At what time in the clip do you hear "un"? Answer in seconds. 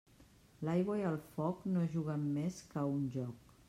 2.99-3.11